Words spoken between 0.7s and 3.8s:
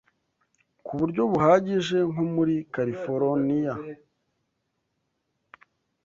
ku buryo buhagije, nko muri Kaliforoniya.